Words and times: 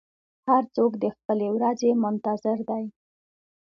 هر 0.47 0.63
څوک 0.75 0.91
د 1.03 1.05
خپلې 1.15 1.47
ورځې 1.55 1.89
منتظر 2.03 2.57
دی. 2.69 2.83